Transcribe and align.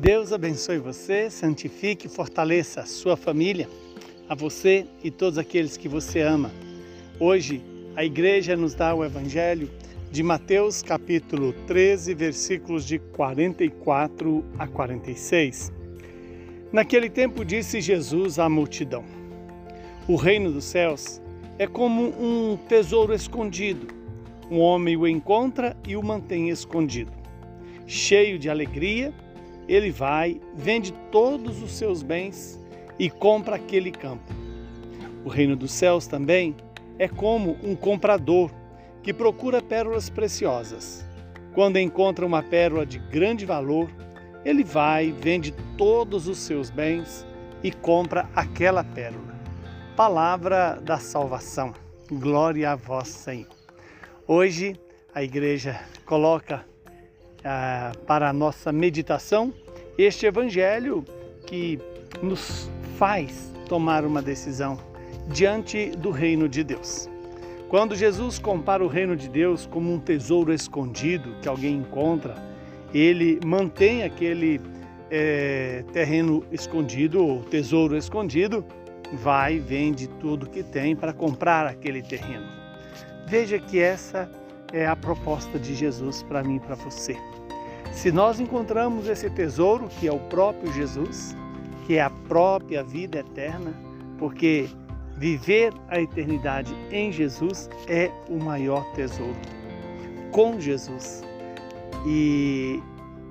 Deus 0.00 0.32
abençoe 0.32 0.78
você, 0.78 1.28
santifique 1.28 2.06
e 2.06 2.10
fortaleça 2.10 2.80
a 2.80 2.86
sua 2.86 3.18
família, 3.18 3.68
a 4.26 4.34
você 4.34 4.86
e 5.04 5.10
todos 5.10 5.36
aqueles 5.36 5.76
que 5.76 5.90
você 5.90 6.22
ama. 6.22 6.50
Hoje, 7.18 7.62
a 7.94 8.02
igreja 8.02 8.56
nos 8.56 8.74
dá 8.74 8.94
o 8.94 9.04
evangelho 9.04 9.68
de 10.10 10.22
Mateus 10.22 10.80
capítulo 10.80 11.52
13, 11.66 12.14
versículos 12.14 12.86
de 12.86 12.98
44 12.98 14.42
a 14.58 14.66
46. 14.66 15.70
Naquele 16.72 17.10
tempo 17.10 17.44
disse 17.44 17.78
Jesus 17.82 18.38
à 18.38 18.48
multidão: 18.48 19.04
O 20.08 20.16
reino 20.16 20.50
dos 20.50 20.64
céus 20.64 21.20
é 21.58 21.66
como 21.66 22.04
um 22.18 22.56
tesouro 22.56 23.12
escondido. 23.12 23.86
Um 24.50 24.60
homem 24.60 24.96
o 24.96 25.06
encontra 25.06 25.76
e 25.86 25.94
o 25.94 26.02
mantém 26.02 26.48
escondido. 26.48 27.12
Cheio 27.86 28.38
de 28.38 28.48
alegria, 28.48 29.12
ele 29.70 29.92
vai, 29.92 30.40
vende 30.52 30.92
todos 31.12 31.62
os 31.62 31.70
seus 31.70 32.02
bens 32.02 32.58
e 32.98 33.08
compra 33.08 33.54
aquele 33.54 33.92
campo. 33.92 34.24
O 35.24 35.28
reino 35.28 35.54
dos 35.54 35.70
céus 35.70 36.08
também 36.08 36.56
é 36.98 37.06
como 37.06 37.56
um 37.62 37.76
comprador 37.76 38.50
que 39.00 39.14
procura 39.14 39.62
pérolas 39.62 40.10
preciosas. 40.10 41.06
Quando 41.54 41.78
encontra 41.78 42.26
uma 42.26 42.42
pérola 42.42 42.84
de 42.84 42.98
grande 42.98 43.46
valor, 43.46 43.88
ele 44.44 44.64
vai, 44.64 45.12
vende 45.12 45.54
todos 45.78 46.26
os 46.26 46.38
seus 46.38 46.68
bens 46.68 47.24
e 47.62 47.70
compra 47.70 48.28
aquela 48.34 48.82
pérola. 48.82 49.38
Palavra 49.94 50.80
da 50.82 50.98
salvação. 50.98 51.72
Glória 52.10 52.72
a 52.72 52.74
vós, 52.74 53.06
Senhor. 53.06 53.46
Hoje 54.26 54.74
a 55.14 55.22
igreja 55.22 55.80
coloca 56.04 56.66
ah, 57.44 57.92
para 58.06 58.28
a 58.28 58.32
nossa 58.32 58.72
meditação 58.72 59.52
este 59.98 60.26
evangelho 60.26 61.04
que 61.46 61.78
nos 62.22 62.70
faz 62.96 63.52
tomar 63.68 64.04
uma 64.04 64.22
decisão 64.22 64.78
diante 65.28 65.90
do 65.90 66.10
reino 66.10 66.48
de 66.48 66.64
Deus. 66.64 67.08
Quando 67.68 67.94
Jesus 67.94 68.38
compara 68.38 68.84
o 68.84 68.88
reino 68.88 69.14
de 69.14 69.28
Deus 69.28 69.66
como 69.66 69.92
um 69.92 69.98
tesouro 69.98 70.52
escondido 70.52 71.36
que 71.40 71.48
alguém 71.48 71.76
encontra, 71.76 72.34
ele 72.92 73.38
mantém 73.44 74.02
aquele 74.02 74.60
é, 75.10 75.84
terreno 75.92 76.44
escondido 76.50 77.24
ou 77.24 77.42
tesouro 77.44 77.96
escondido, 77.96 78.64
vai 79.12 79.58
vende 79.58 80.08
tudo 80.08 80.48
que 80.48 80.62
tem 80.62 80.96
para 80.96 81.12
comprar 81.12 81.66
aquele 81.66 82.02
terreno. 82.02 82.46
Veja 83.26 83.58
que 83.58 83.78
essa 83.78 84.28
é 84.72 84.86
a 84.86 84.96
proposta 84.96 85.58
de 85.58 85.74
Jesus 85.74 86.22
para 86.24 86.42
mim 86.42 86.56
e 86.56 86.60
para 86.60 86.74
você. 86.74 87.16
Se 87.92 88.10
nós 88.10 88.40
encontramos 88.40 89.08
esse 89.08 89.28
tesouro, 89.28 89.88
que 89.88 90.08
é 90.08 90.12
o 90.12 90.18
próprio 90.18 90.72
Jesus, 90.72 91.36
que 91.86 91.96
é 91.96 92.02
a 92.02 92.10
própria 92.10 92.82
vida 92.82 93.18
eterna, 93.18 93.74
porque 94.18 94.68
viver 95.16 95.72
a 95.88 96.00
eternidade 96.00 96.74
em 96.90 97.12
Jesus 97.12 97.68
é 97.86 98.10
o 98.28 98.42
maior 98.42 98.84
tesouro. 98.94 99.36
Com 100.30 100.58
Jesus. 100.60 101.22
E 102.06 102.80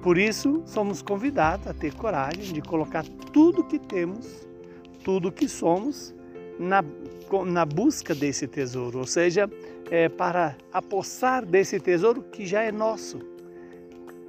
por 0.04 0.18
isso 0.18 0.62
somos 0.66 1.02
convidados 1.02 1.66
a 1.68 1.74
ter 1.74 1.94
coragem 1.96 2.54
de 2.54 2.62
colocar 2.62 3.04
tudo 3.34 3.64
que 3.64 3.80
temos, 3.80 4.48
tudo 5.04 5.32
que 5.32 5.48
somos, 5.48 6.14
na, 6.60 6.84
na 7.46 7.66
busca 7.66 8.14
desse 8.14 8.46
tesouro, 8.48 9.00
ou 9.00 9.08
seja, 9.08 9.50
é, 9.90 10.10
para 10.10 10.56
apossar 10.74 11.46
desse 11.46 11.80
tesouro 11.80 12.22
que 12.24 12.46
já 12.46 12.62
é 12.62 12.72
nosso. 12.72 13.20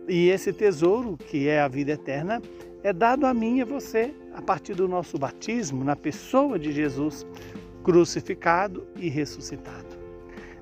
E 0.09 0.29
esse 0.29 0.53
tesouro, 0.53 1.17
que 1.17 1.49
é 1.49 1.61
a 1.61 1.69
vida 1.69 1.93
eterna, 1.93 2.43
é 2.83 2.93
dado 2.93 3.27
a 3.27 3.35
mim 3.35 3.59
e 3.59 3.63
a 3.63 3.65
você 3.65 4.15
a 4.35 4.41
partir 4.41 4.75
do 4.75 4.89
nosso 4.89 5.19
batismo 5.19 5.85
na 5.85 5.95
pessoa 5.95 6.59
de 6.59 6.73
Jesus 6.73 7.27
crucificado 7.83 8.87
e 8.97 9.09
ressuscitado. 9.09 9.99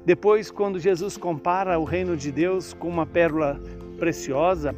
Depois, 0.04 0.50
quando 0.50 0.78
Jesus 0.78 1.16
compara 1.16 1.78
o 1.78 1.84
reino 1.84 2.16
de 2.16 2.32
Deus 2.32 2.72
com 2.72 2.88
uma 2.88 3.06
pérola 3.06 3.60
preciosa 3.98 4.74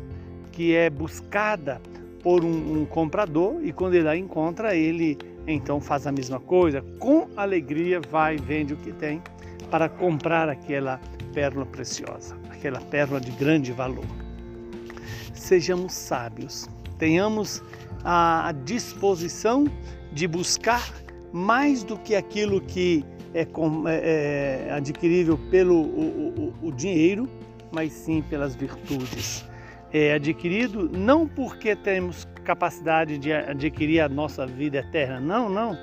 que 0.51 0.75
é 0.75 0.91
buscada 0.91 1.81
por 2.23 2.45
um, 2.45 2.81
um 2.81 2.85
comprador 2.85 3.61
e 3.63 3.73
quando 3.73 3.95
ele 3.95 4.09
a 4.09 4.17
encontra, 4.17 4.75
ele 4.75 5.17
então 5.47 5.81
faz 5.81 6.07
a 6.07 6.13
mesma 6.13 6.39
coisa, 6.39 6.83
com 6.99 7.29
alegria 7.37 8.01
vai 8.01 8.37
vende 8.37 8.75
o 8.75 8.77
que 8.77 8.93
tem 8.93 9.23
para 9.71 9.89
comprar 9.89 10.49
aquela 10.49 11.01
pérola 11.33 11.65
preciosa, 11.65 12.37
aquela 12.51 12.81
pérola 12.81 13.21
de 13.21 13.31
grande 13.31 13.73
valor. 13.73 14.05
Sejamos 15.35 15.93
sábios, 15.93 16.69
tenhamos 16.99 17.63
a 18.05 18.53
disposição 18.65 19.67
de 20.13 20.27
buscar 20.27 20.93
mais 21.33 21.85
do 21.85 21.97
que 21.97 22.15
aquilo 22.15 22.61
que 22.61 23.05
é, 23.35 23.43
é, 23.43 24.67
é 24.69 24.73
adquirível 24.73 25.39
pelo 25.51 25.77
o, 25.77 26.55
o, 26.63 26.69
o 26.69 26.73
dinheiro, 26.73 27.29
mas 27.71 27.93
sim 27.93 28.23
pelas 28.23 28.55
virtudes. 28.55 29.45
É 29.93 30.15
adquirido 30.15 30.89
não 30.89 31.27
porque 31.27 31.75
temos 31.75 32.27
capacidade 32.45 33.19
de 33.19 33.33
adquirir 33.33 34.01
a 34.01 34.09
nossa 34.09 34.47
vida 34.47 34.79
eterna, 34.79 35.21
não, 35.21 35.49
não. 35.49 35.79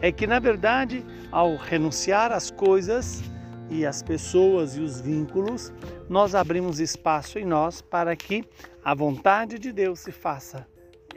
É 0.00 0.10
que 0.10 0.26
na 0.26 0.38
verdade, 0.38 1.04
ao 1.30 1.56
renunciar 1.56 2.32
às 2.32 2.50
coisas 2.50 3.22
e 3.70 3.86
às 3.86 4.02
pessoas 4.02 4.76
e 4.76 4.80
os 4.80 5.00
vínculos, 5.00 5.72
nós 6.08 6.34
abrimos 6.34 6.80
espaço 6.80 7.38
em 7.38 7.44
nós 7.44 7.80
para 7.80 8.16
que 8.16 8.44
a 8.84 8.94
vontade 8.94 9.58
de 9.58 9.70
Deus 9.72 10.00
se 10.00 10.10
faça 10.10 10.66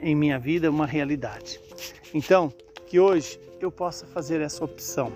em 0.00 0.14
minha 0.14 0.38
vida 0.38 0.70
uma 0.70 0.86
realidade. 0.86 1.60
Então, 2.14 2.52
que 2.86 3.00
hoje 3.00 3.40
eu 3.60 3.72
possa 3.72 4.06
fazer 4.06 4.40
essa 4.40 4.64
opção, 4.64 5.12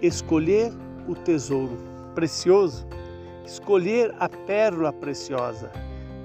escolher 0.00 0.72
o 1.08 1.14
tesouro 1.14 1.76
precioso, 2.14 2.86
escolher 3.44 4.14
a 4.18 4.28
pérola 4.28 4.92
preciosa. 4.92 5.72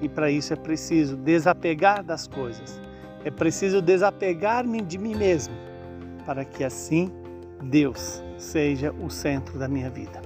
E 0.00 0.08
para 0.08 0.30
isso 0.30 0.52
é 0.52 0.56
preciso 0.56 1.16
desapegar 1.16 2.04
das 2.04 2.28
coisas, 2.28 2.80
é 3.24 3.30
preciso 3.30 3.80
desapegar-me 3.80 4.82
de 4.82 4.98
mim 4.98 5.16
mesmo, 5.16 5.54
para 6.24 6.44
que 6.44 6.62
assim 6.62 7.10
Deus 7.62 8.22
seja 8.36 8.92
o 8.92 9.08
centro 9.08 9.58
da 9.58 9.66
minha 9.66 9.88
vida. 9.88 10.25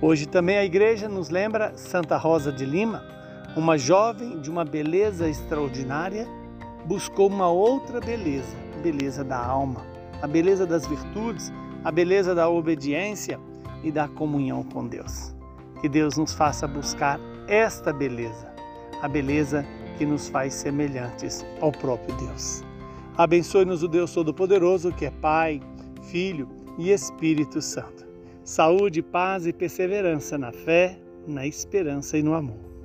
Hoje 0.00 0.26
também 0.26 0.58
a 0.58 0.64
igreja 0.64 1.08
nos 1.08 1.30
lembra 1.30 1.72
Santa 1.74 2.18
Rosa 2.18 2.52
de 2.52 2.66
Lima, 2.66 3.02
uma 3.56 3.78
jovem 3.78 4.38
de 4.40 4.50
uma 4.50 4.62
beleza 4.62 5.26
extraordinária, 5.26 6.28
buscou 6.84 7.28
uma 7.28 7.48
outra 7.48 7.98
beleza, 7.98 8.54
a 8.76 8.82
beleza 8.82 9.24
da 9.24 9.38
alma, 9.38 9.80
a 10.20 10.26
beleza 10.26 10.66
das 10.66 10.86
virtudes, 10.86 11.50
a 11.82 11.90
beleza 11.90 12.34
da 12.34 12.46
obediência 12.46 13.40
e 13.82 13.90
da 13.90 14.06
comunhão 14.06 14.62
com 14.62 14.86
Deus. 14.86 15.34
Que 15.80 15.88
Deus 15.88 16.18
nos 16.18 16.34
faça 16.34 16.68
buscar 16.68 17.18
esta 17.48 17.90
beleza, 17.90 18.52
a 19.00 19.08
beleza 19.08 19.64
que 19.96 20.04
nos 20.04 20.28
faz 20.28 20.52
semelhantes 20.52 21.42
ao 21.58 21.72
próprio 21.72 22.14
Deus. 22.16 22.62
Abençoe-nos 23.16 23.82
o 23.82 23.88
Deus 23.88 24.12
Todo-Poderoso, 24.12 24.92
que 24.92 25.06
é 25.06 25.10
Pai, 25.10 25.58
Filho 26.02 26.46
e 26.76 26.90
Espírito 26.90 27.62
Santo. 27.62 28.05
Saúde, 28.46 29.02
paz 29.02 29.44
e 29.44 29.52
perseverança 29.52 30.38
na 30.38 30.52
fé, 30.52 30.96
na 31.26 31.44
esperança 31.44 32.16
e 32.16 32.22
no 32.22 32.32
amor. 32.32 32.75